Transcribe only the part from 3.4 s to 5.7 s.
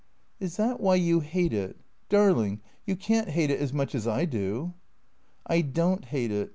it as much as I do."" I